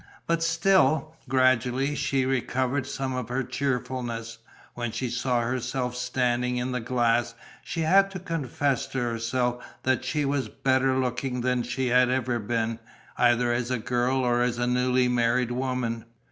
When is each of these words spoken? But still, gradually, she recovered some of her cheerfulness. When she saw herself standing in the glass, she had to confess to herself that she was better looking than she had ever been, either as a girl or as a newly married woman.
But 0.25 0.41
still, 0.41 1.15
gradually, 1.29 1.93
she 1.93 2.25
recovered 2.25 2.87
some 2.87 3.13
of 3.13 3.29
her 3.29 3.43
cheerfulness. 3.43 4.39
When 4.73 4.91
she 4.91 5.11
saw 5.11 5.41
herself 5.41 5.95
standing 5.95 6.57
in 6.57 6.71
the 6.71 6.79
glass, 6.79 7.35
she 7.63 7.81
had 7.81 8.09
to 8.09 8.17
confess 8.19 8.87
to 8.87 8.97
herself 8.99 9.63
that 9.83 10.03
she 10.03 10.25
was 10.25 10.49
better 10.49 10.97
looking 10.97 11.41
than 11.41 11.61
she 11.61 11.89
had 11.89 12.09
ever 12.09 12.39
been, 12.39 12.79
either 13.15 13.53
as 13.53 13.69
a 13.69 13.77
girl 13.77 14.23
or 14.25 14.41
as 14.41 14.57
a 14.57 14.65
newly 14.65 15.07
married 15.07 15.51
woman. 15.51 16.05